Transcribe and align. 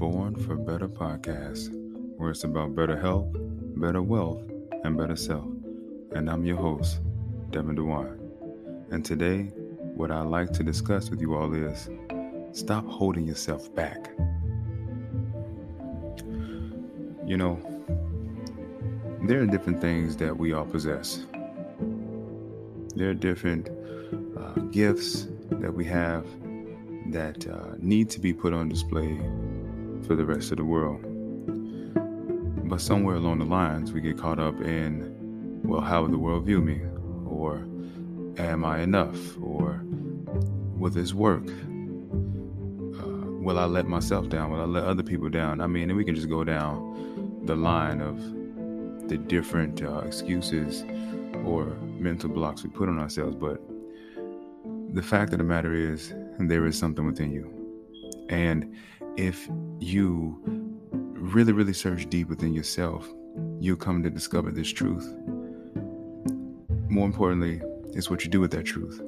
Born 0.00 0.34
for 0.34 0.56
Better 0.56 0.88
podcast, 0.88 1.68
where 2.16 2.30
it's 2.30 2.44
about 2.44 2.74
better 2.74 2.96
health, 2.96 3.36
better 3.76 4.00
wealth, 4.00 4.40
and 4.82 4.96
better 4.96 5.14
self. 5.14 5.44
And 6.12 6.30
I'm 6.30 6.46
your 6.46 6.56
host, 6.56 7.00
Devin 7.50 7.76
DeWine. 7.76 8.18
And 8.90 9.04
today, 9.04 9.52
what 9.94 10.10
I'd 10.10 10.22
like 10.22 10.54
to 10.54 10.62
discuss 10.62 11.10
with 11.10 11.20
you 11.20 11.34
all 11.34 11.52
is 11.52 11.90
stop 12.52 12.86
holding 12.86 13.26
yourself 13.26 13.74
back. 13.74 14.10
You 17.26 17.36
know, 17.36 17.60
there 19.24 19.42
are 19.42 19.46
different 19.46 19.82
things 19.82 20.16
that 20.16 20.34
we 20.34 20.54
all 20.54 20.64
possess. 20.64 21.26
There 22.96 23.10
are 23.10 23.14
different 23.14 23.68
uh, 24.38 24.60
gifts 24.70 25.26
that 25.50 25.74
we 25.74 25.84
have 25.84 26.24
that 27.08 27.46
uh, 27.46 27.74
need 27.80 28.08
to 28.10 28.18
be 28.18 28.32
put 28.32 28.54
on 28.54 28.70
display 28.70 29.20
for 30.10 30.16
the 30.16 30.24
rest 30.24 30.50
of 30.50 30.56
the 30.56 30.64
world. 30.64 31.00
But 32.68 32.80
somewhere 32.80 33.14
along 33.14 33.38
the 33.38 33.44
lines, 33.44 33.92
we 33.92 34.00
get 34.00 34.18
caught 34.18 34.40
up 34.40 34.60
in, 34.60 35.60
well, 35.62 35.80
how 35.80 36.02
will 36.02 36.08
the 36.08 36.18
world 36.18 36.46
view 36.46 36.60
me? 36.60 36.80
Or 37.28 37.58
am 38.36 38.64
I 38.64 38.80
enough? 38.80 39.16
Or 39.40 39.84
will 39.84 40.90
this 40.90 41.14
work? 41.14 41.46
Uh, 41.46 43.06
will 43.40 43.56
I 43.56 43.66
let 43.66 43.86
myself 43.86 44.28
down? 44.28 44.50
Will 44.50 44.60
I 44.60 44.64
let 44.64 44.82
other 44.82 45.04
people 45.04 45.28
down? 45.28 45.60
I 45.60 45.68
mean, 45.68 45.90
and 45.90 45.96
we 45.96 46.04
can 46.04 46.16
just 46.16 46.28
go 46.28 46.42
down 46.42 47.42
the 47.44 47.54
line 47.54 48.00
of 48.00 48.18
the 49.08 49.16
different 49.16 49.80
uh, 49.80 49.98
excuses 49.98 50.82
or 51.44 51.66
mental 52.00 52.30
blocks 52.30 52.64
we 52.64 52.70
put 52.70 52.88
on 52.88 52.98
ourselves. 52.98 53.36
But 53.36 53.62
the 54.92 55.02
fact 55.02 55.30
of 55.30 55.38
the 55.38 55.44
matter 55.44 55.72
is, 55.72 56.12
there 56.40 56.66
is 56.66 56.76
something 56.76 57.06
within 57.06 57.30
you. 57.30 57.48
And 58.28 58.74
if 59.16 59.48
you 59.78 60.40
really, 61.20 61.52
really 61.52 61.72
search 61.72 62.08
deep 62.08 62.28
within 62.28 62.52
yourself, 62.54 63.08
you'll 63.58 63.76
come 63.76 64.02
to 64.02 64.10
discover 64.10 64.50
this 64.50 64.68
truth. 64.68 65.06
More 66.88 67.06
importantly, 67.06 67.60
it's 67.92 68.10
what 68.10 68.24
you 68.24 68.30
do 68.30 68.40
with 68.40 68.50
that 68.52 68.64
truth. 68.64 69.00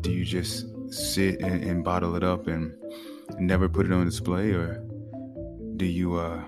Do 0.00 0.10
you 0.10 0.24
just 0.24 0.66
sit 0.92 1.40
and, 1.40 1.62
and 1.62 1.84
bottle 1.84 2.16
it 2.16 2.22
up 2.22 2.46
and 2.46 2.72
never 3.38 3.68
put 3.68 3.86
it 3.86 3.92
on 3.92 4.04
display, 4.04 4.52
or 4.52 4.82
do 5.76 5.84
you 5.84 6.16
uh, 6.16 6.42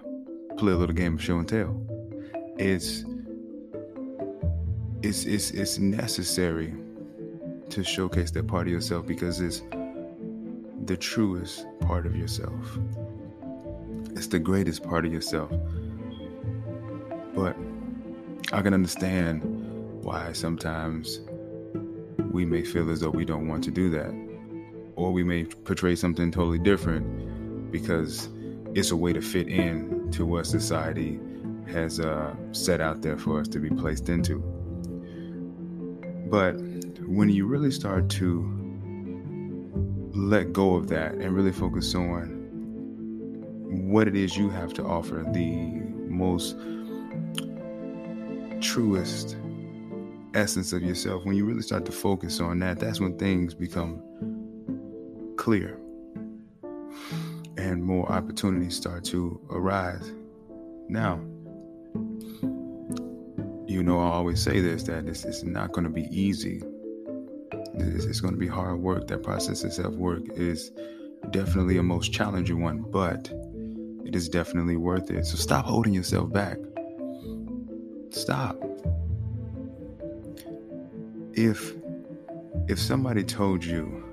play 0.56 0.72
a 0.72 0.76
little 0.76 0.94
game 0.94 1.14
of 1.14 1.22
show 1.22 1.38
and 1.38 1.48
tell? 1.48 1.80
It's 2.58 3.04
it's 5.02 5.24
it's 5.24 5.50
it's 5.52 5.78
necessary 5.78 6.74
to 7.70 7.84
showcase 7.84 8.30
that 8.32 8.46
part 8.46 8.66
of 8.66 8.72
yourself 8.72 9.06
because 9.06 9.40
it's 9.40 9.62
the 10.90 10.96
truest 10.96 11.64
part 11.82 12.04
of 12.04 12.16
yourself. 12.16 12.76
It's 14.16 14.26
the 14.26 14.40
greatest 14.40 14.82
part 14.82 15.06
of 15.06 15.12
yourself. 15.12 15.48
But 17.32 17.56
I 18.52 18.60
can 18.60 18.74
understand 18.74 19.40
why 20.02 20.32
sometimes 20.32 21.20
we 22.32 22.44
may 22.44 22.64
feel 22.64 22.90
as 22.90 22.98
though 22.98 23.10
we 23.10 23.24
don't 23.24 23.46
want 23.46 23.62
to 23.64 23.70
do 23.70 23.88
that. 23.90 24.12
Or 24.96 25.12
we 25.12 25.22
may 25.22 25.44
portray 25.44 25.94
something 25.94 26.32
totally 26.32 26.58
different 26.58 27.70
because 27.70 28.28
it's 28.74 28.90
a 28.90 28.96
way 28.96 29.12
to 29.12 29.20
fit 29.20 29.46
in 29.46 30.10
to 30.10 30.26
what 30.26 30.44
society 30.44 31.20
has 31.68 32.00
uh, 32.00 32.34
set 32.50 32.80
out 32.80 33.00
there 33.02 33.16
for 33.16 33.38
us 33.38 33.46
to 33.46 33.60
be 33.60 33.70
placed 33.70 34.08
into. 34.08 34.40
But 36.28 36.54
when 37.06 37.28
you 37.28 37.46
really 37.46 37.70
start 37.70 38.08
to 38.08 38.59
let 40.12 40.52
go 40.52 40.74
of 40.74 40.88
that 40.88 41.14
and 41.14 41.34
really 41.34 41.52
focus 41.52 41.94
on 41.94 42.40
what 43.90 44.08
it 44.08 44.16
is 44.16 44.36
you 44.36 44.48
have 44.48 44.72
to 44.74 44.84
offer, 44.84 45.24
the 45.32 45.80
most 46.08 46.56
truest 48.60 49.36
essence 50.34 50.72
of 50.72 50.82
yourself, 50.82 51.24
when 51.24 51.36
you 51.36 51.44
really 51.44 51.62
start 51.62 51.84
to 51.86 51.92
focus 51.92 52.40
on 52.40 52.58
that, 52.60 52.78
that's 52.78 53.00
when 53.00 53.16
things 53.18 53.54
become 53.54 54.02
clear 55.36 55.78
and 57.56 57.82
more 57.82 58.10
opportunities 58.10 58.76
start 58.76 59.04
to 59.04 59.40
arise. 59.50 60.12
Now, 60.88 61.20
you 63.66 63.82
know, 63.82 64.00
I 64.00 64.10
always 64.10 64.42
say 64.42 64.60
this 64.60 64.82
that 64.84 65.06
this 65.06 65.24
is 65.24 65.44
not 65.44 65.72
going 65.72 65.84
to 65.84 65.90
be 65.90 66.08
easy. 66.10 66.62
It's, 67.80 68.04
it's 68.04 68.20
going 68.20 68.34
to 68.34 68.40
be 68.40 68.46
hard 68.46 68.78
work. 68.78 69.06
That 69.08 69.22
process 69.22 69.64
of 69.64 69.72
self 69.72 69.94
work 69.94 70.22
is 70.34 70.70
definitely 71.30 71.78
a 71.78 71.82
most 71.82 72.12
challenging 72.12 72.62
one, 72.62 72.82
but 72.90 73.30
it 74.04 74.14
is 74.14 74.28
definitely 74.28 74.76
worth 74.76 75.10
it. 75.10 75.24
So 75.26 75.36
stop 75.36 75.64
holding 75.64 75.94
yourself 75.94 76.32
back. 76.32 76.58
Stop. 78.10 78.56
If 81.34 81.74
if 82.68 82.78
somebody 82.78 83.24
told 83.24 83.64
you 83.64 84.04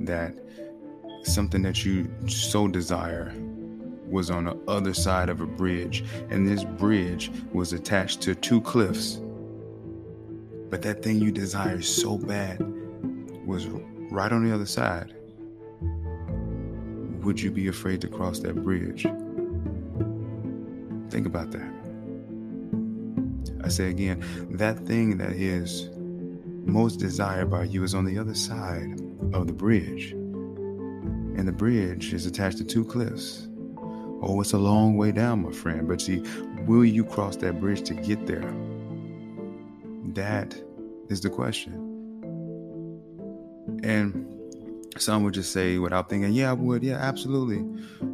that 0.00 0.34
something 1.22 1.62
that 1.62 1.84
you 1.84 2.10
so 2.28 2.68
desire 2.68 3.34
was 4.06 4.30
on 4.30 4.44
the 4.44 4.56
other 4.68 4.94
side 4.94 5.28
of 5.28 5.40
a 5.40 5.46
bridge, 5.46 6.04
and 6.30 6.46
this 6.46 6.64
bridge 6.64 7.30
was 7.52 7.72
attached 7.72 8.20
to 8.22 8.34
two 8.34 8.60
cliffs. 8.60 9.20
But 10.74 10.82
that 10.82 11.04
thing 11.04 11.20
you 11.20 11.30
desire 11.30 11.80
so 11.82 12.18
bad 12.18 12.58
was 13.46 13.68
right 14.10 14.32
on 14.32 14.44
the 14.44 14.52
other 14.52 14.66
side. 14.66 15.14
Would 17.22 17.40
you 17.40 17.52
be 17.52 17.68
afraid 17.68 18.00
to 18.00 18.08
cross 18.08 18.40
that 18.40 18.56
bridge? 18.56 19.04
Think 21.12 21.26
about 21.26 21.52
that. 21.52 21.72
I 23.62 23.68
say 23.68 23.88
again, 23.88 24.24
that 24.50 24.80
thing 24.80 25.16
that 25.18 25.34
is 25.34 25.90
most 25.94 26.96
desired 26.96 27.50
by 27.52 27.62
you 27.62 27.84
is 27.84 27.94
on 27.94 28.04
the 28.04 28.18
other 28.18 28.34
side 28.34 29.00
of 29.32 29.46
the 29.46 29.52
bridge. 29.52 30.10
And 30.10 31.46
the 31.46 31.52
bridge 31.52 32.12
is 32.12 32.26
attached 32.26 32.58
to 32.58 32.64
two 32.64 32.84
cliffs. 32.84 33.46
Oh, 34.22 34.40
it's 34.40 34.54
a 34.54 34.58
long 34.58 34.96
way 34.96 35.12
down, 35.12 35.44
my 35.44 35.52
friend. 35.52 35.86
But 35.86 36.00
see, 36.00 36.24
will 36.66 36.84
you 36.84 37.04
cross 37.04 37.36
that 37.36 37.60
bridge 37.60 37.82
to 37.82 37.94
get 37.94 38.26
there? 38.26 38.52
That 40.14 40.56
is 41.08 41.20
the 41.20 41.30
question. 41.30 41.74
And 43.82 44.30
some 44.96 45.24
would 45.24 45.34
just 45.34 45.52
say, 45.52 45.78
without 45.78 46.08
thinking, 46.08 46.32
"Yeah, 46.32 46.50
I 46.50 46.52
would. 46.52 46.82
Yeah, 46.82 46.96
absolutely." 46.96 47.64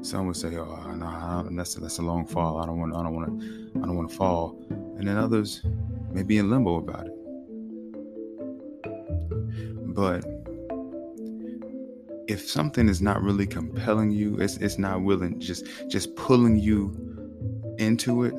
Some 0.02 0.26
would 0.26 0.36
say, 0.36 0.56
"Oh, 0.56 0.92
no, 0.94 1.48
that's 1.52 1.74
that's 1.74 1.98
a 1.98 2.02
long 2.02 2.26
fall. 2.26 2.58
I 2.58 2.66
don't 2.66 2.78
want. 2.80 2.94
I 2.94 3.02
don't 3.02 3.14
want 3.14 3.40
to. 3.40 3.70
I 3.82 3.86
don't 3.86 3.96
want 3.96 4.10
to 4.10 4.16
fall." 4.16 4.58
And 4.98 5.06
then 5.06 5.16
others 5.16 5.62
may 6.12 6.22
be 6.22 6.38
in 6.38 6.50
limbo 6.50 6.76
about 6.76 7.06
it. 7.06 7.16
But 9.94 10.24
if 12.28 12.48
something 12.48 12.88
is 12.88 13.02
not 13.02 13.22
really 13.22 13.46
compelling 13.46 14.10
you, 14.10 14.38
it's 14.40 14.56
it's 14.56 14.78
not 14.78 15.02
willing, 15.02 15.38
just 15.38 15.66
just 15.88 16.14
pulling 16.16 16.56
you 16.56 16.96
into 17.78 18.24
it, 18.24 18.34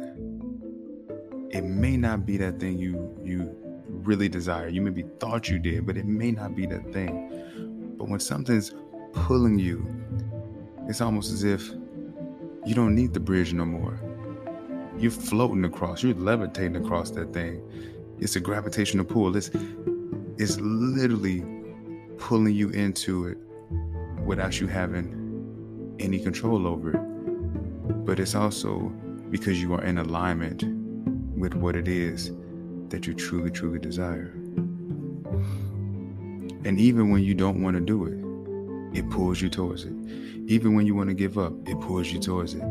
it 1.54 1.64
may 1.64 1.98
not 1.98 2.26
be 2.26 2.38
that 2.38 2.60
thing 2.60 2.78
you 2.78 3.18
you 3.24 3.56
really 3.88 4.30
desire. 4.30 4.68
You 4.70 4.82
maybe 4.82 5.04
thought 5.20 5.50
you 5.50 5.60
did, 5.60 5.86
but 5.86 5.98
it 5.98 6.06
may 6.06 6.32
not 6.32 6.56
be 6.56 6.66
that 6.68 6.94
thing. 6.94 7.96
But 7.98 8.08
when 8.08 8.20
something's 8.20 8.74
pulling 9.14 9.60
you, 9.60 9.86
it's 10.88 11.02
almost 11.02 11.32
as 11.32 11.44
if 11.44 11.70
you 12.66 12.74
don't 12.74 12.96
need 12.96 13.14
the 13.14 13.20
bridge 13.20 13.54
no 13.54 13.66
more. 13.66 14.00
You're 14.98 15.12
floating 15.12 15.66
across, 15.66 16.04
you're 16.04 16.14
levitating 16.14 16.78
across 16.78 17.12
that 17.12 17.34
thing. 17.34 17.62
It's 18.20 18.36
a 18.36 18.40
gravitational 18.40 19.06
pull. 19.06 19.36
It's 19.36 19.52
it's 20.38 20.58
literally 20.60 21.44
pulling 22.18 22.56
you 22.56 22.70
into 22.70 23.28
it 23.28 23.38
without 24.24 24.60
you 24.60 24.68
having 24.68 25.98
any 26.00 26.20
control 26.20 26.66
over 26.66 26.92
it. 26.92 28.06
But 28.06 28.20
it's 28.20 28.36
also 28.36 28.92
because 29.30 29.62
you 29.62 29.74
are 29.74 29.84
in 29.84 29.98
alignment 29.98 30.64
with 31.42 31.56
what 31.56 31.76
it 31.76 31.88
is 31.88 32.32
that 32.90 33.08
you 33.08 33.16
truly, 33.16 33.50
truly 33.50 33.80
desire. 33.80 34.32
And 36.64 36.80
even 36.80 37.10
when 37.10 37.24
you 37.24 37.34
don't 37.34 37.64
want 37.64 37.76
to 37.76 37.82
do 37.82 38.06
it, 38.06 38.98
it 38.98 39.10
pulls 39.10 39.42
you 39.42 39.50
towards 39.50 39.86
it. 39.86 39.94
Even 40.46 40.76
when 40.76 40.86
you 40.86 40.94
want 40.94 41.10
to 41.10 41.16
give 41.16 41.40
up, 41.40 41.54
it 41.68 41.80
pulls 41.82 42.12
you 42.12 42.20
towards 42.20 42.54
it. 42.54 42.64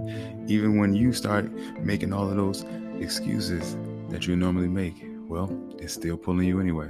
Even 0.46 0.78
when 0.78 0.94
you 0.94 1.12
start 1.12 1.50
making 1.80 2.12
all 2.12 2.30
of 2.30 2.36
those 2.36 2.64
excuses 3.00 3.76
that 4.10 4.28
you 4.28 4.36
normally 4.36 4.68
make, 4.68 4.94
well, 5.28 5.50
it's 5.78 5.94
still 5.94 6.16
pulling 6.16 6.46
you 6.46 6.60
anyway. 6.60 6.88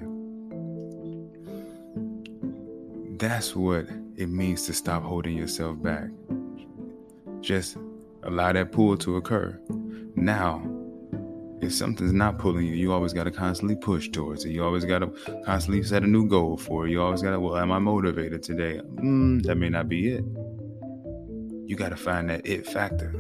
That's 3.17 3.57
what 3.57 3.87
it 4.17 4.29
means 4.29 4.67
to 4.67 4.75
stop 4.75 5.03
holding 5.03 5.35
yourself 5.35 5.81
back. 5.83 6.11
Just 7.41 7.79
allow 8.23 8.53
that 8.53 8.71
pull 8.71 8.99
to 8.99 9.17
occur. 9.17 9.59
Now, 10.15 10.63
if 11.61 11.75
something's 11.75 12.13
not 12.13 12.39
pulling 12.39 12.67
you, 12.67 12.75
you 12.75 12.93
always 12.93 13.13
got 13.13 13.25
to 13.25 13.31
constantly 13.31 13.77
push 13.77 14.09
towards 14.09 14.45
it. 14.45 14.51
You 14.51 14.65
always 14.65 14.85
got 14.85 15.01
to 15.01 15.09
constantly 15.45 15.83
set 15.83 16.03
a 16.03 16.07
new 16.07 16.27
goal 16.27 16.57
for 16.57 16.87
it. 16.87 16.91
You 16.91 17.03
always 17.03 17.23
got 17.23 17.33
to, 17.33 17.41
well, 17.41 17.57
am 17.57 17.71
I 17.71 17.79
motivated 17.79 18.43
today? 18.43 18.81
Mm, 18.97 19.43
that 19.43 19.57
may 19.57 19.69
not 19.69 19.89
be 19.89 20.09
it. 20.09 20.25
You 21.67 21.77
got 21.77 21.91
to 21.91 21.97
find 21.97 22.31
that 22.31 22.47
it 22.47 22.67
factor 22.67 23.15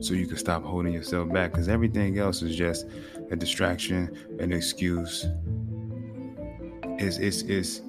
so 0.00 0.12
you 0.12 0.26
can 0.26 0.36
stop 0.36 0.62
holding 0.62 0.92
yourself 0.92 1.32
back 1.32 1.52
because 1.52 1.68
everything 1.68 2.18
else 2.18 2.42
is 2.42 2.54
just 2.54 2.86
a 3.30 3.36
distraction, 3.36 4.14
an 4.38 4.52
excuse. 4.52 5.26
Is 6.98 7.18
is 7.18 7.42
is 7.42 7.82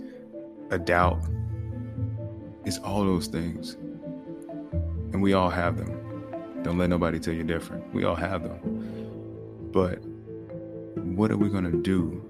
a 0.71 0.79
doubt. 0.79 1.21
It's 2.65 2.79
all 2.79 3.03
those 3.03 3.27
things. 3.27 3.73
And 5.13 5.21
we 5.21 5.33
all 5.33 5.49
have 5.49 5.77
them. 5.77 6.04
Don't 6.65 6.79
let 6.79 6.89
nobody 6.89 7.19
tell 7.19 7.35
you 7.35 7.43
different. 7.43 7.93
We 7.93 8.05
all 8.05 8.15
have 8.15 8.41
them. 8.41 9.69
But 9.71 9.99
what 10.95 11.29
are 11.29 11.37
we 11.37 11.47
going 11.47 11.65
to 11.65 11.79
do? 11.79 12.23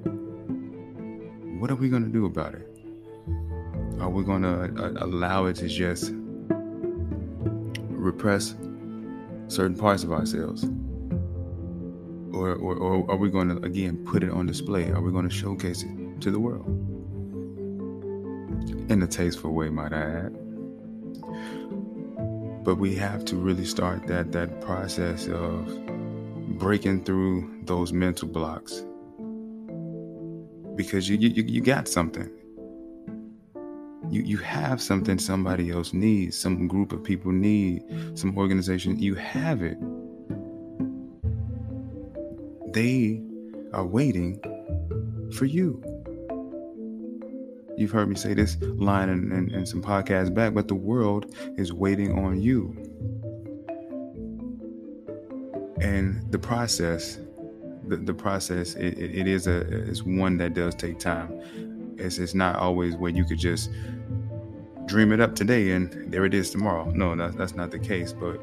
What 1.57 1.71
are 1.71 1.75
we 1.75 1.87
going 1.87 2.03
to 2.03 2.09
do 2.09 2.25
about 2.25 2.53
it? 2.53 2.67
Are 4.01 4.09
we 4.09 4.25
going 4.25 4.41
to 4.41 4.63
uh, 4.83 5.05
allow 5.05 5.45
it 5.45 5.55
to 5.55 5.69
just 5.69 6.11
repress 7.87 8.55
certain 9.47 9.77
parts 9.77 10.03
of 10.03 10.11
ourselves? 10.11 10.65
Or, 12.33 12.55
or, 12.55 12.75
or 12.75 13.09
are 13.09 13.15
we 13.15 13.29
going 13.29 13.47
to, 13.47 13.65
again, 13.65 14.03
put 14.05 14.21
it 14.21 14.31
on 14.31 14.47
display? 14.47 14.91
Are 14.91 15.01
we 15.01 15.13
going 15.13 15.29
to 15.29 15.33
showcase 15.33 15.83
it 15.83 16.19
to 16.19 16.29
the 16.29 16.41
world? 16.41 16.65
In 18.91 19.01
a 19.01 19.07
tasteful 19.07 19.53
way, 19.53 19.69
might 19.69 19.93
I 19.93 20.01
add. 20.01 20.37
But 22.65 22.75
we 22.75 22.95
have 22.95 23.23
to 23.25 23.37
really 23.37 23.65
start 23.65 24.07
that, 24.07 24.33
that 24.33 24.59
process 24.59 25.27
of 25.27 25.67
breaking 26.57 27.05
through 27.05 27.61
those 27.63 27.93
mental 27.93 28.27
blocks 28.27 28.83
because 30.75 31.07
you, 31.07 31.17
you, 31.17 31.43
you 31.43 31.61
got 31.61 31.87
something 31.87 32.29
you 34.09 34.21
you 34.21 34.37
have 34.37 34.81
something 34.81 35.17
somebody 35.17 35.71
else 35.71 35.93
needs, 35.93 36.37
some 36.37 36.67
group 36.67 36.91
of 36.91 37.03
people 37.03 37.31
need, 37.31 37.83
some 38.17 38.37
organization. 38.37 38.99
You 38.99 39.15
have 39.15 39.61
it. 39.61 39.77
They 42.73 43.21
are 43.73 43.85
waiting 43.85 44.39
for 45.33 45.45
you. 45.45 45.81
You've 47.77 47.91
heard 47.91 48.07
me 48.09 48.15
say 48.15 48.33
this 48.33 48.57
line 48.61 49.09
in, 49.09 49.31
in, 49.31 49.53
in 49.53 49.65
some 49.65 49.81
podcasts 49.81 50.33
back, 50.33 50.53
but 50.53 50.67
the 50.67 50.75
world 50.75 51.35
is 51.57 51.73
waiting 51.73 52.17
on 52.17 52.41
you. 52.41 52.75
And 55.81 56.31
the 56.31 56.39
process, 56.39 57.19
the, 57.87 57.97
the 57.97 58.13
process, 58.13 58.75
it, 58.75 58.97
it, 58.97 59.19
it 59.19 59.27
is 59.27 59.47
a 59.47 59.63
one 60.05 60.37
that 60.37 60.53
does 60.53 60.73
take 60.75 60.99
time. 60.99 61.95
It's, 61.97 62.17
it's 62.17 62.33
not 62.33 62.55
always 62.55 62.95
where 62.95 63.11
you 63.11 63.25
could 63.25 63.39
just 63.39 63.71
dream 64.85 65.11
it 65.11 65.19
up 65.19 65.35
today 65.35 65.71
and 65.71 66.11
there 66.11 66.25
it 66.25 66.33
is 66.33 66.51
tomorrow. 66.51 66.89
No, 66.91 67.15
that's, 67.15 67.35
that's 67.35 67.55
not 67.55 67.71
the 67.71 67.79
case. 67.79 68.13
But 68.13 68.39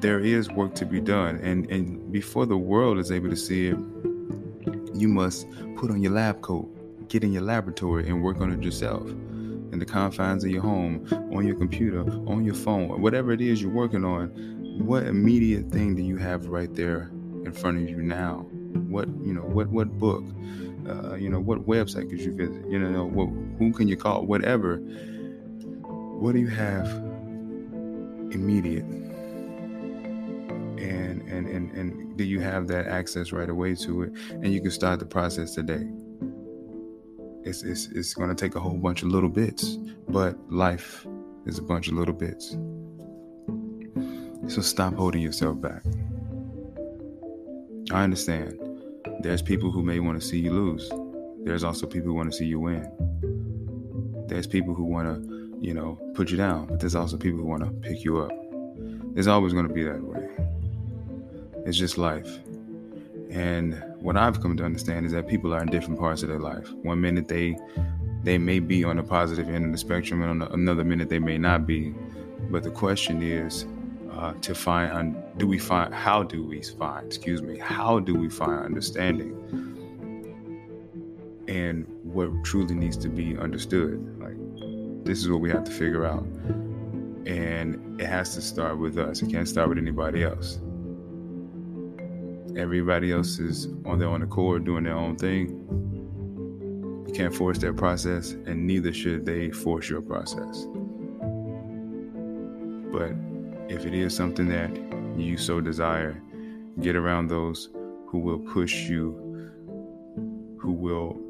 there 0.00 0.20
is 0.20 0.50
work 0.50 0.74
to 0.74 0.84
be 0.84 1.00
done. 1.00 1.36
And, 1.36 1.70
and 1.70 2.10
before 2.12 2.46
the 2.46 2.56
world 2.56 2.98
is 2.98 3.12
able 3.12 3.30
to 3.30 3.36
see 3.36 3.68
it, 3.68 3.76
you 4.94 5.08
must 5.08 5.46
put 5.76 5.90
on 5.90 6.02
your 6.02 6.12
lab 6.12 6.40
coat, 6.40 6.68
get 7.08 7.24
in 7.24 7.32
your 7.32 7.42
laboratory, 7.42 8.08
and 8.08 8.22
work 8.22 8.40
on 8.40 8.52
it 8.52 8.62
yourself 8.62 9.08
in 9.74 9.78
the 9.78 9.84
confines 9.84 10.44
of 10.44 10.50
your 10.50 10.62
home, 10.62 11.04
on 11.34 11.46
your 11.46 11.56
computer, 11.56 12.02
on 12.28 12.44
your 12.44 12.54
phone, 12.54 13.00
whatever 13.02 13.32
it 13.32 13.40
is 13.40 13.60
you're 13.60 13.72
working 13.72 14.04
on. 14.04 14.28
What 14.78 15.04
immediate 15.04 15.70
thing 15.70 15.96
do 15.96 16.02
you 16.02 16.16
have 16.16 16.46
right 16.46 16.72
there 16.74 17.10
in 17.44 17.52
front 17.52 17.78
of 17.78 17.88
you 17.88 18.02
now? 18.02 18.46
What 18.88 19.08
you 19.24 19.34
know? 19.34 19.42
What 19.42 19.68
what 19.68 19.98
book? 19.98 20.24
Uh, 20.88 21.14
you 21.14 21.28
know, 21.30 21.40
what 21.40 21.66
website 21.66 22.10
could 22.10 22.20
you 22.20 22.34
visit? 22.34 22.62
You 22.68 22.78
know, 22.78 23.06
what, 23.06 23.28
who 23.58 23.72
can 23.72 23.88
you 23.88 23.96
call? 23.96 24.26
Whatever. 24.26 24.76
What 24.76 26.32
do 26.32 26.40
you 26.40 26.48
have 26.48 26.86
immediate? 28.30 28.84
And, 30.76 31.22
and 31.22 31.46
and 31.48 31.72
and 31.72 32.16
do 32.16 32.24
you 32.24 32.40
have 32.40 32.68
that 32.68 32.86
access 32.86 33.32
right 33.32 33.48
away 33.48 33.74
to 33.76 34.02
it? 34.02 34.12
And 34.30 34.52
you 34.52 34.60
can 34.60 34.70
start 34.70 34.98
the 34.98 35.06
process 35.06 35.54
today. 35.54 35.88
It's 37.44 37.62
it's 37.62 37.86
it's 37.88 38.14
going 38.14 38.30
to 38.30 38.34
take 38.34 38.54
a 38.54 38.60
whole 38.60 38.78
bunch 38.78 39.02
of 39.02 39.08
little 39.08 39.28
bits, 39.28 39.76
but 40.08 40.36
life 40.50 41.06
is 41.46 41.58
a 41.58 41.62
bunch 41.62 41.88
of 41.88 41.94
little 41.94 42.14
bits. 42.14 42.56
So 44.48 44.62
stop 44.62 44.94
holding 44.94 45.22
yourself 45.22 45.60
back. 45.60 45.82
I 47.90 48.02
understand 48.02 48.58
there's 49.20 49.42
people 49.42 49.70
who 49.70 49.82
may 49.82 50.00
want 50.00 50.20
to 50.20 50.26
see 50.26 50.38
you 50.38 50.52
lose. 50.52 50.90
There's 51.44 51.64
also 51.64 51.86
people 51.86 52.08
who 52.08 52.14
want 52.14 52.30
to 52.32 52.36
see 52.36 52.46
you 52.46 52.60
win. 52.60 52.90
There's 54.28 54.46
people 54.46 54.74
who 54.74 54.84
want 54.84 55.06
to, 55.08 55.58
you 55.60 55.74
know, 55.74 55.98
put 56.14 56.30
you 56.30 56.38
down, 56.38 56.66
but 56.66 56.80
there's 56.80 56.94
also 56.94 57.18
people 57.18 57.40
who 57.40 57.46
want 57.46 57.62
to 57.62 57.70
pick 57.86 58.04
you 58.04 58.20
up. 58.20 58.32
It's 59.16 59.26
always 59.26 59.52
going 59.52 59.68
to 59.68 59.72
be 59.72 59.84
that 59.84 60.02
way. 60.02 60.28
It's 61.66 61.76
just 61.76 61.98
life. 61.98 62.38
And 63.30 63.82
what 64.04 64.18
I've 64.18 64.42
come 64.42 64.54
to 64.58 64.64
understand 64.64 65.06
is 65.06 65.12
that 65.12 65.26
people 65.26 65.54
are 65.54 65.62
in 65.62 65.68
different 65.68 65.98
parts 65.98 66.22
of 66.22 66.28
their 66.28 66.38
life. 66.38 66.70
One 66.82 67.00
minute 67.00 67.26
they 67.26 67.56
they 68.22 68.36
may 68.36 68.58
be 68.58 68.84
on 68.84 68.96
the 68.96 69.02
positive 69.02 69.48
end 69.48 69.64
of 69.64 69.72
the 69.72 69.78
spectrum, 69.78 70.20
and 70.22 70.42
on 70.42 70.52
another 70.52 70.84
minute 70.84 71.08
they 71.08 71.18
may 71.18 71.38
not 71.38 71.66
be. 71.66 71.94
But 72.50 72.64
the 72.64 72.70
question 72.70 73.22
is, 73.22 73.64
uh, 74.12 74.34
to 74.42 74.54
find 74.54 75.16
do 75.38 75.46
we 75.46 75.58
find 75.58 75.94
how 75.94 76.22
do 76.22 76.44
we 76.44 76.62
find 76.62 77.06
excuse 77.06 77.42
me 77.42 77.58
how 77.58 77.98
do 77.98 78.14
we 78.14 78.28
find 78.28 78.64
understanding 78.64 79.32
and 81.48 81.86
what 82.02 82.30
truly 82.44 82.74
needs 82.74 82.96
to 82.96 83.08
be 83.08 83.36
understood 83.38 83.98
like 84.20 84.36
this 85.04 85.18
is 85.18 85.28
what 85.28 85.40
we 85.40 85.50
have 85.50 85.64
to 85.64 85.72
figure 85.72 86.06
out 86.06 86.24
and 87.26 88.00
it 88.00 88.06
has 88.06 88.34
to 88.34 88.40
start 88.40 88.78
with 88.78 88.98
us 88.98 89.20
it 89.20 89.30
can't 89.30 89.48
start 89.48 89.68
with 89.68 89.78
anybody 89.78 90.22
else 90.22 90.60
everybody 92.56 93.12
else 93.12 93.38
is 93.38 93.66
on 93.84 93.98
their 93.98 94.08
own 94.08 94.22
accord 94.22 94.64
doing 94.64 94.84
their 94.84 94.96
own 94.96 95.16
thing. 95.16 95.48
You 97.06 97.12
can't 97.12 97.34
force 97.34 97.58
their 97.58 97.72
process 97.72 98.32
and 98.32 98.66
neither 98.66 98.92
should 98.92 99.26
they 99.26 99.50
force 99.50 99.88
your 99.88 100.02
process. 100.02 100.66
But 102.92 103.12
if 103.68 103.86
it 103.86 103.94
is 103.94 104.14
something 104.14 104.48
that 104.48 104.70
you 105.18 105.36
so 105.36 105.60
desire, 105.60 106.20
get 106.80 106.96
around 106.96 107.28
those 107.28 107.70
who 108.06 108.18
will 108.18 108.38
push 108.38 108.74
you, 108.88 109.12
who 110.60 110.72
will 110.72 111.20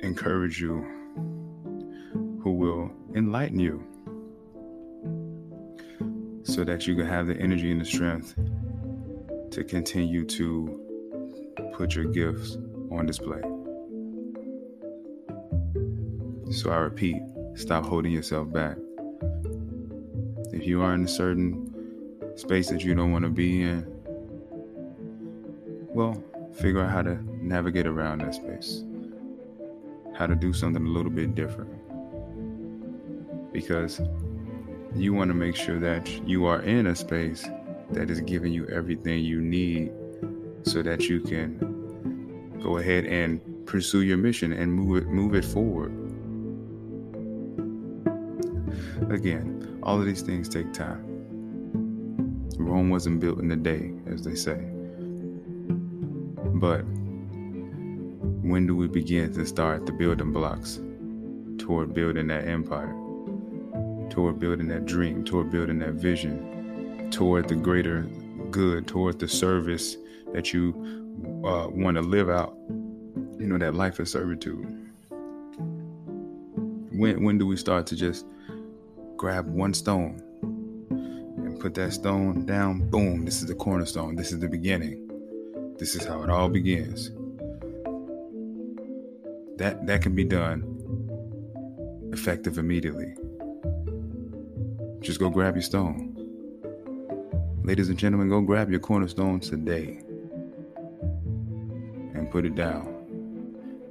encourage 0.00 0.60
you, 0.60 0.84
who 2.42 2.52
will 2.52 2.90
enlighten 3.14 3.58
you, 3.58 3.84
so 6.42 6.64
that 6.64 6.86
you 6.86 6.94
can 6.94 7.06
have 7.06 7.26
the 7.26 7.36
energy 7.36 7.70
and 7.70 7.80
the 7.80 7.84
strength 7.84 8.34
to 9.54 9.62
continue 9.62 10.24
to 10.24 10.80
put 11.74 11.94
your 11.94 12.06
gifts 12.06 12.58
on 12.90 13.06
display. 13.06 13.40
So 16.50 16.70
I 16.70 16.76
repeat, 16.78 17.22
stop 17.54 17.86
holding 17.86 18.10
yourself 18.10 18.52
back. 18.52 18.76
If 20.52 20.66
you 20.66 20.82
are 20.82 20.92
in 20.92 21.04
a 21.04 21.08
certain 21.08 21.72
space 22.36 22.68
that 22.70 22.82
you 22.82 22.96
don't 22.96 23.12
want 23.12 23.24
to 23.24 23.30
be 23.30 23.62
in, 23.62 23.86
well, 25.88 26.20
figure 26.56 26.80
out 26.80 26.90
how 26.90 27.02
to 27.02 27.20
navigate 27.40 27.86
around 27.86 28.22
that 28.22 28.34
space, 28.34 28.82
how 30.16 30.26
to 30.26 30.34
do 30.34 30.52
something 30.52 30.84
a 30.84 30.90
little 30.90 31.12
bit 31.12 31.36
different. 31.36 31.70
Because 33.52 34.00
you 34.96 35.14
want 35.14 35.28
to 35.28 35.34
make 35.34 35.54
sure 35.54 35.78
that 35.78 36.10
you 36.26 36.44
are 36.44 36.60
in 36.62 36.88
a 36.88 36.96
space 36.96 37.46
that 37.94 38.10
is 38.10 38.20
giving 38.20 38.52
you 38.52 38.66
everything 38.66 39.24
you 39.24 39.40
need 39.40 39.92
so 40.64 40.82
that 40.82 41.08
you 41.08 41.20
can 41.20 41.58
go 42.62 42.78
ahead 42.78 43.04
and 43.04 43.40
pursue 43.66 44.02
your 44.02 44.16
mission 44.16 44.52
and 44.52 44.72
move 44.72 45.02
it 45.02 45.08
move 45.08 45.34
it 45.34 45.44
forward. 45.44 45.92
Again, 49.10 49.78
all 49.82 50.00
of 50.00 50.06
these 50.06 50.22
things 50.22 50.48
take 50.48 50.72
time. 50.72 51.14
Rome 52.58 52.90
wasn't 52.90 53.20
built 53.20 53.38
in 53.38 53.50
a 53.50 53.56
day, 53.56 53.92
as 54.06 54.22
they 54.22 54.34
say. 54.34 54.64
But 56.54 56.82
when 58.42 58.66
do 58.66 58.74
we 58.74 58.88
begin 58.88 59.32
to 59.34 59.46
start 59.46 59.86
the 59.86 59.92
building 59.92 60.32
blocks 60.32 60.80
toward 61.58 61.94
building 61.94 62.28
that 62.28 62.46
empire, 62.46 62.94
toward 64.10 64.38
building 64.38 64.68
that 64.68 64.86
dream, 64.86 65.24
toward 65.24 65.50
building 65.50 65.78
that 65.80 65.94
vision, 65.94 66.63
toward 67.10 67.48
the 67.48 67.54
greater 67.54 68.02
good, 68.50 68.86
toward 68.86 69.18
the 69.18 69.28
service 69.28 69.96
that 70.32 70.52
you 70.52 70.72
uh, 71.44 71.68
want 71.70 71.96
to 71.96 72.02
live 72.02 72.30
out? 72.30 72.56
You 73.38 73.46
know, 73.46 73.58
that 73.58 73.74
life 73.74 73.98
of 73.98 74.08
servitude. 74.08 74.64
When, 76.92 77.24
when 77.24 77.38
do 77.38 77.46
we 77.46 77.56
start 77.56 77.86
to 77.88 77.96
just 77.96 78.26
grab 79.16 79.48
one 79.48 79.74
stone 79.74 80.22
and 80.90 81.58
put 81.60 81.74
that 81.74 81.92
stone 81.92 82.46
down, 82.46 82.88
boom, 82.90 83.24
this 83.24 83.40
is 83.40 83.46
the 83.46 83.54
cornerstone. 83.54 84.16
This 84.16 84.32
is 84.32 84.38
the 84.38 84.48
beginning. 84.48 85.00
This 85.78 85.96
is 85.96 86.04
how 86.04 86.22
it 86.22 86.30
all 86.30 86.48
begins. 86.48 87.10
That 89.56 89.86
that 89.86 90.02
can 90.02 90.14
be 90.14 90.24
done 90.24 90.70
effective 92.12 92.58
immediately. 92.58 93.14
just 95.00 95.20
go 95.20 95.28
grab 95.28 95.54
your 95.54 95.62
stone. 95.62 96.13
Ladies 97.64 97.88
and 97.88 97.98
gentlemen, 97.98 98.28
go 98.28 98.42
grab 98.42 98.70
your 98.70 98.78
cornerstone 98.78 99.40
today 99.40 99.98
and 102.12 102.30
put 102.30 102.44
it 102.44 102.54
down. 102.54 102.86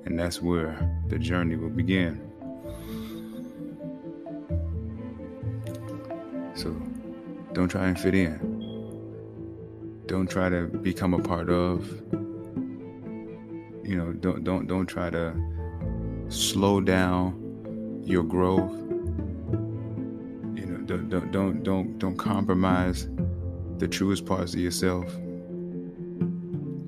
And 0.06 0.20
that's 0.20 0.40
where 0.40 0.78
the 1.08 1.18
journey 1.18 1.56
will 1.56 1.72
begin. 1.72 2.22
So 6.54 6.70
don't 7.54 7.68
try 7.68 7.88
and 7.88 8.00
fit 8.00 8.14
in. 8.14 8.38
Don't 10.06 10.30
try 10.30 10.50
to 10.50 10.68
become 10.68 11.16
a 11.16 11.20
part 11.20 11.50
of. 11.50 11.90
You 13.84 13.98
know, 13.98 14.14
don't 14.14 14.44
don't 14.44 14.68
don't 14.68 14.86
try 14.86 15.10
to 15.10 15.34
slow 16.30 16.80
down 16.80 18.04
your 18.06 18.22
growth. 18.22 18.72
You 20.56 20.68
know, 20.68 20.78
don't 20.86 21.10
don't 21.10 21.32
don't 21.32 21.64
don't, 21.64 21.98
don't 21.98 22.18
compromise 22.18 23.08
the 23.84 23.90
truest 23.90 24.26
parts 24.26 24.54
of 24.54 24.62
yourself. 24.62 25.14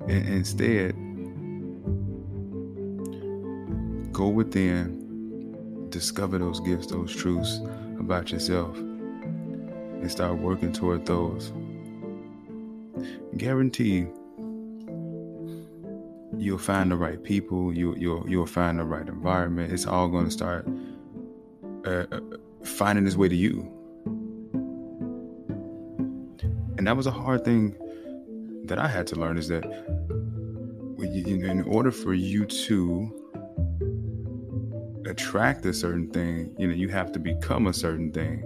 And 0.07 0.29
instead, 0.29 0.93
go 4.13 4.29
within, 4.29 5.89
discover 5.89 6.37
those 6.37 6.61
gifts, 6.61 6.87
those 6.87 7.13
truths 7.13 7.59
about 7.99 8.31
yourself, 8.31 8.77
and 8.77 10.09
start 10.09 10.37
working 10.37 10.71
toward 10.71 11.05
those. 11.05 11.51
Guarantee 13.35 14.07
you'll 16.37 16.57
find 16.57 16.91
the 16.91 16.95
right 16.95 17.21
people. 17.21 17.73
You 17.73 17.93
you'll 17.97 18.29
you'll 18.29 18.45
find 18.45 18.79
the 18.79 18.85
right 18.85 19.05
environment. 19.05 19.73
It's 19.73 19.85
all 19.85 20.07
going 20.07 20.25
to 20.25 20.31
start 20.31 20.65
uh, 21.85 22.05
uh, 22.09 22.21
finding 22.63 23.05
its 23.05 23.17
way 23.17 23.27
to 23.27 23.35
you. 23.35 23.69
And 26.77 26.87
that 26.87 26.97
was 26.97 27.07
a 27.07 27.11
hard 27.11 27.45
thing 27.45 27.75
that 28.65 28.79
I 28.79 28.87
had 28.87 29.07
to 29.07 29.15
learn 29.15 29.37
is 29.37 29.47
that 29.47 29.63
in 30.97 31.63
order 31.67 31.91
for 31.91 32.13
you 32.13 32.45
to 32.45 33.25
attract 35.07 35.65
a 35.65 35.73
certain 35.73 36.09
thing, 36.09 36.53
you 36.57 36.67
know, 36.67 36.73
you 36.73 36.89
have 36.89 37.11
to 37.13 37.19
become 37.19 37.67
a 37.67 37.73
certain 37.73 38.11
thing. 38.11 38.43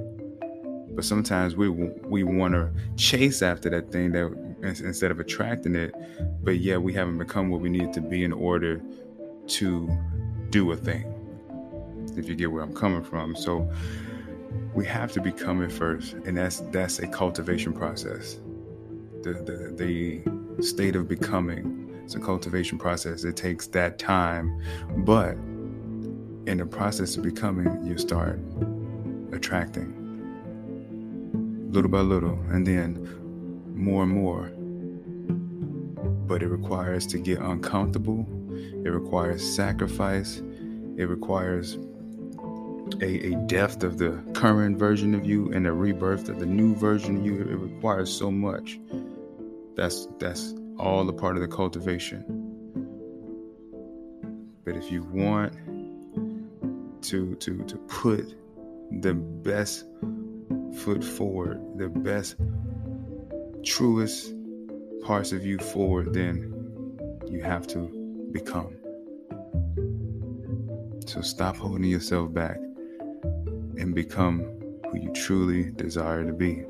But 0.92 1.06
sometimes 1.06 1.56
we 1.56 1.70
we 1.70 2.24
want 2.24 2.54
to 2.54 2.72
chase 2.98 3.42
after 3.42 3.70
that 3.70 3.92
thing 3.92 4.12
that 4.12 4.50
instead 4.62 5.12
of 5.12 5.20
attracting 5.20 5.76
it, 5.76 5.94
but 6.44 6.60
yeah, 6.60 6.78
we 6.78 6.94
haven't 6.94 7.18
become 7.18 7.50
what 7.50 7.62
we 7.62 7.70
need 7.70 7.94
to 7.94 8.02
be 8.02 8.24
in 8.24 8.34
order 8.34 8.82
to 9.48 9.90
do 10.50 10.72
a 10.72 10.76
thing. 10.76 11.16
If 12.18 12.28
you 12.28 12.36
get 12.36 12.52
where 12.52 12.64
I'm 12.64 12.76
coming 12.76 13.04
from, 13.04 13.36
so 13.36 13.72
we 14.74 14.86
have 14.86 15.12
to 15.14 15.22
become 15.22 15.62
it 15.62 15.72
first, 15.72 16.14
and 16.14 16.38
that's 16.38 16.60
that's 16.72 17.00
a 17.00 17.08
cultivation 17.08 17.74
process. 17.74 18.40
The 19.24 19.34
the, 19.34 20.24
the 20.56 20.64
state 20.64 20.96
of 20.96 21.08
becoming 21.08 21.80
it's 22.10 22.16
a 22.16 22.20
cultivation 22.20 22.80
process. 22.80 23.24
It 23.24 23.36
takes 23.36 23.68
that 23.68 24.00
time, 24.00 24.60
but 25.06 25.34
in 26.48 26.58
the 26.58 26.66
process 26.66 27.16
of 27.18 27.24
becoming, 27.24 27.86
you 27.86 28.00
start 28.00 28.40
attracting 29.32 30.00
little 31.72 31.92
by 31.92 32.00
little, 32.00 32.34
and 32.50 32.66
then 32.66 33.08
more 33.76 34.02
and 34.02 34.12
more. 34.12 34.52
But 36.26 36.42
it 36.42 36.48
requires 36.48 37.06
to 37.08 37.20
get 37.20 37.38
uncomfortable. 37.38 38.26
It 38.84 38.90
requires 38.90 39.48
sacrifice. 39.48 40.42
It 40.98 41.06
requires 41.06 41.78
a, 43.02 43.34
a 43.34 43.36
of 43.84 43.98
the 43.98 44.22
current 44.34 44.78
version 44.78 45.14
of 45.14 45.26
you 45.26 45.52
and 45.52 45.68
a 45.68 45.72
rebirth 45.72 46.30
of 46.30 46.40
the 46.40 46.46
new 46.46 46.76
version 46.76 47.18
of 47.18 47.26
you. 47.26 47.42
It 47.42 47.56
requires 47.56 48.16
so 48.16 48.32
much. 48.32 48.80
That's 49.76 50.08
that's 50.20 50.54
all 50.78 51.08
a 51.10 51.14
part 51.14 51.36
of 51.36 51.42
the 51.42 51.48
cultivation. 51.48 52.24
But 54.66 54.76
if 54.76 54.92
you 54.92 55.04
want 55.04 55.54
to 57.04 57.36
to 57.36 57.64
to 57.64 57.78
put 57.88 58.36
the 58.92 59.14
best 59.14 59.86
foot 60.78 61.04
forward, 61.04 61.62
the 61.78 61.90
best 61.90 62.36
truest 63.64 64.34
parts 65.04 65.32
of 65.32 65.46
you 65.46 65.58
forward, 65.58 66.14
then 66.14 66.54
you 67.28 67.42
have 67.42 67.68
to 67.68 68.30
become. 68.32 68.76
So 71.06 71.22
stop 71.22 71.58
holding 71.58 71.86
yourself 71.86 72.34
back 72.34 72.60
and 73.80 73.96
become 73.96 74.42
who 74.92 75.00
you 75.00 75.12
truly 75.14 75.72
desire 75.72 76.26
to 76.26 76.34
be. 76.34 76.64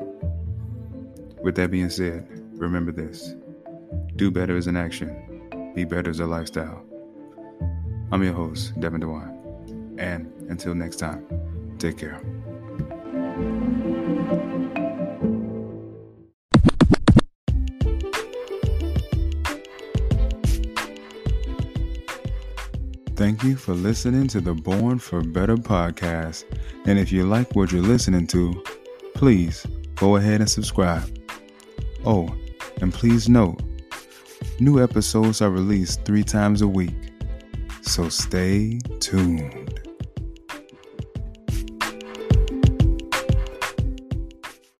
With 1.41 1.55
that 1.55 1.71
being 1.71 1.89
said, 1.89 2.27
remember 2.53 2.91
this 2.91 3.35
do 4.15 4.29
better 4.29 4.55
as 4.55 4.67
an 4.67 4.77
action, 4.77 5.73
be 5.73 5.85
better 5.85 6.09
as 6.09 6.19
a 6.19 6.25
lifestyle. 6.25 6.85
I'm 8.11 8.23
your 8.23 8.33
host, 8.33 8.79
Devin 8.79 9.01
DeWine. 9.01 9.99
And 9.99 10.31
until 10.49 10.75
next 10.75 10.97
time, 10.97 11.25
take 11.79 11.97
care. 11.97 12.21
Thank 23.19 23.43
you 23.43 23.57
for 23.57 23.73
listening 23.73 24.29
to 24.29 24.39
the 24.39 24.53
Born 24.53 24.97
for 24.97 25.21
Better 25.21 25.57
podcast. 25.57 26.45
And 26.85 26.97
if 26.97 27.11
you 27.11 27.25
like 27.25 27.53
what 27.53 27.69
you're 27.69 27.81
listening 27.81 28.27
to, 28.27 28.63
please 29.13 29.67
go 29.95 30.15
ahead 30.15 30.39
and 30.39 30.49
subscribe. 30.49 31.19
Oh, 32.05 32.33
and 32.79 32.93
please 32.93 33.27
note, 33.27 33.61
new 34.61 34.81
episodes 34.81 35.41
are 35.41 35.49
released 35.49 36.05
three 36.05 36.23
times 36.23 36.61
a 36.61 36.67
week. 36.69 36.95
So 37.81 38.07
stay 38.07 38.79
tuned. 39.01 39.58